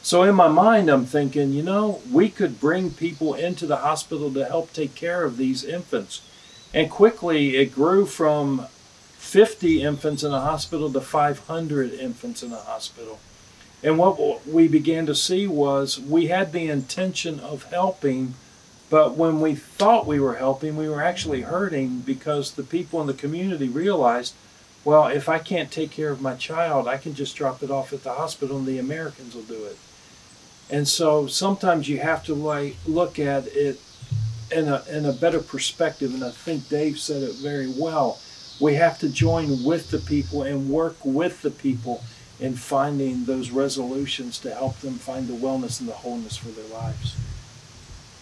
So 0.02 0.22
in 0.22 0.34
my 0.34 0.48
mind, 0.48 0.88
I'm 0.88 1.04
thinking, 1.04 1.52
you 1.52 1.62
know, 1.62 2.00
we 2.10 2.28
could 2.28 2.58
bring 2.58 2.90
people 2.90 3.34
into 3.34 3.66
the 3.66 3.76
hospital 3.76 4.32
to 4.32 4.44
help 4.44 4.72
take 4.72 4.94
care 4.94 5.24
of 5.24 5.36
these 5.36 5.62
infants. 5.62 6.22
And 6.72 6.90
quickly, 6.90 7.56
it 7.56 7.74
grew 7.74 8.06
from 8.06 8.66
50 9.20 9.82
infants 9.82 10.24
in 10.24 10.32
a 10.32 10.40
hospital 10.40 10.90
to 10.92 11.00
500 11.00 11.92
infants 11.92 12.42
in 12.42 12.52
a 12.52 12.56
hospital. 12.56 13.20
And 13.80 13.96
what 13.96 14.44
we 14.44 14.66
began 14.66 15.06
to 15.06 15.14
see 15.14 15.46
was 15.46 16.00
we 16.00 16.26
had 16.26 16.52
the 16.52 16.68
intention 16.68 17.38
of 17.38 17.64
helping, 17.64 18.34
but 18.88 19.16
when 19.16 19.40
we 19.40 19.54
thought 19.54 20.06
we 20.06 20.18
were 20.18 20.36
helping, 20.36 20.74
we 20.74 20.88
were 20.88 21.02
actually 21.02 21.42
hurting 21.42 22.00
because 22.00 22.52
the 22.52 22.64
people 22.64 23.00
in 23.00 23.06
the 23.06 23.14
community 23.14 23.68
realized, 23.68 24.34
well, 24.84 25.06
if 25.06 25.28
I 25.28 25.38
can't 25.38 25.70
take 25.70 25.92
care 25.92 26.10
of 26.10 26.20
my 26.20 26.34
child, 26.34 26.88
I 26.88 26.96
can 26.96 27.14
just 27.14 27.36
drop 27.36 27.62
it 27.62 27.70
off 27.70 27.92
at 27.92 28.02
the 28.02 28.14
hospital 28.14 28.56
and 28.56 28.66
the 28.66 28.78
Americans 28.78 29.34
will 29.34 29.42
do 29.42 29.64
it. 29.64 29.78
And 30.70 30.88
so 30.88 31.28
sometimes 31.28 31.88
you 31.88 31.98
have 31.98 32.24
to 32.24 32.34
like 32.34 32.74
look 32.84 33.18
at 33.20 33.46
it 33.48 33.80
in 34.50 34.66
a 34.66 34.82
in 34.90 35.04
a 35.04 35.12
better 35.12 35.40
perspective, 35.40 36.12
and 36.12 36.24
I 36.24 36.30
think 36.30 36.68
Dave 36.68 36.98
said 36.98 37.22
it 37.22 37.36
very 37.36 37.68
well 37.68 38.18
we 38.60 38.74
have 38.74 38.98
to 38.98 39.08
join 39.08 39.64
with 39.64 39.90
the 39.90 39.98
people 39.98 40.42
and 40.42 40.70
work 40.70 40.96
with 41.04 41.42
the 41.42 41.50
people 41.50 42.04
in 42.38 42.54
finding 42.54 43.24
those 43.24 43.50
resolutions 43.50 44.38
to 44.38 44.54
help 44.54 44.78
them 44.80 44.94
find 44.94 45.28
the 45.28 45.34
wellness 45.34 45.80
and 45.80 45.88
the 45.88 45.94
wholeness 45.94 46.36
for 46.36 46.48
their 46.48 46.66
lives. 46.66 47.16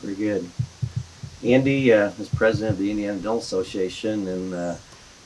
Very 0.00 0.14
good. 0.14 0.50
Andy 1.44 1.92
uh, 1.92 2.10
is 2.18 2.28
president 2.28 2.72
of 2.72 2.78
the 2.78 2.90
Indiana 2.90 3.14
Dental 3.14 3.38
Association 3.38 4.26
and 4.26 4.54
uh, 4.54 4.76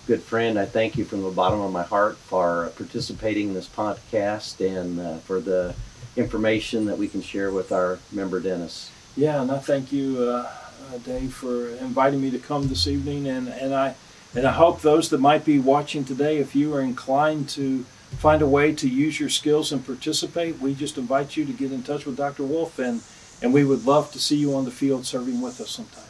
good 0.07 0.16
good 0.19 0.23
friend, 0.23 0.59
I 0.59 0.66
thank 0.66 0.97
you 0.97 1.04
from 1.04 1.23
the 1.23 1.31
bottom 1.31 1.61
of 1.61 1.73
my 1.73 1.85
heart 1.85 2.16
for 2.16 2.73
participating 2.76 3.49
in 3.49 3.54
this 3.54 3.69
podcast 3.69 4.61
and 4.61 4.99
uh, 4.99 5.19
for 5.19 5.40
the 5.40 5.75
information 6.16 6.87
that 6.87 6.99
we 6.99 7.09
can 7.09 7.23
share 7.23 7.50
with 7.52 7.71
our 7.71 7.99
member 8.11 8.40
dentists. 8.40 8.90
Yeah, 9.16 9.40
and 9.40 9.50
I 9.50 9.59
thank 9.59 9.92
you, 9.92 10.19
uh, 10.21 10.50
uh, 10.92 10.99
Dave, 10.99 11.33
for 11.33 11.69
inviting 11.69 12.21
me 12.21 12.31
to 12.31 12.38
come 12.38 12.66
this 12.66 12.87
evening, 12.87 13.28
and, 13.28 13.49
and 13.49 13.75
I 13.75 13.95
and 14.35 14.47
I 14.47 14.53
hope 14.53 14.81
those 14.81 15.11
that 15.11 15.19
might 15.19 15.45
be 15.45 15.59
watching 15.59 16.05
today, 16.05 16.39
if 16.39 16.55
you 16.55 16.75
are 16.75 16.81
inclined 16.81 17.49
to 17.51 17.85
find 18.19 18.43
a 18.43 18.47
way 18.47 18.75
to 18.75 18.89
use 18.89 19.19
your 19.19 19.29
skills 19.29 19.73
and 19.73 19.85
participate, 19.85 20.59
we 20.59 20.75
just 20.75 20.99
invite 20.99 21.37
you 21.37 21.45
to 21.45 21.53
get 21.53 21.73
in 21.73 21.83
touch 21.83 22.07
with 22.07 22.17
Dr. 22.17 22.45
Wolf, 22.45 22.79
and 22.79 23.03
and 23.43 23.53
we 23.53 23.65
would 23.65 23.85
love 23.85 24.12
to 24.12 24.21
see 24.21 24.37
you 24.37 24.55
on 24.55 24.65
the 24.65 24.71
field 24.71 25.05
serving 25.05 25.41
with 25.41 25.61
us 25.61 25.71
sometime. 25.71 26.05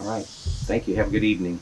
All 0.00 0.06
right. 0.06 0.24
Thank 0.24 0.86
you. 0.86 0.94
Have 0.96 1.08
a 1.08 1.10
good 1.10 1.24
evening. 1.24 1.60